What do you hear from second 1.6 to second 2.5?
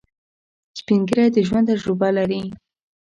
تجربه لري